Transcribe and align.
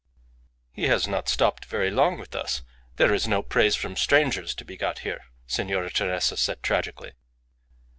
"He 0.71 0.87
has 0.87 1.07
not 1.07 1.29
stopped 1.29 1.65
very 1.65 1.91
long 1.91 2.17
with 2.17 2.33
us. 2.33 2.63
There 2.95 3.13
is 3.13 3.27
no 3.27 3.43
praise 3.43 3.75
from 3.75 3.95
strangers 3.95 4.55
to 4.55 4.65
be 4.65 4.75
got 4.75 4.97
here," 5.05 5.25
Signora 5.45 5.91
Teresa 5.91 6.37
said 6.37 6.63
tragically. 6.63 7.11